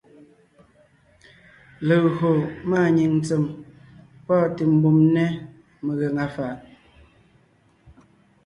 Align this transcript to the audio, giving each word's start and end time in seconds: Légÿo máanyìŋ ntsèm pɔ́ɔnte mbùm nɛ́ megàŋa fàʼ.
Légÿo 1.87 2.31
máanyìŋ 2.69 3.11
ntsèm 3.19 3.43
pɔ́ɔnte 4.25 4.63
mbùm 4.75 4.97
nɛ́ 5.15 5.27
megàŋa 5.85 6.25
fàʼ. 6.35 6.57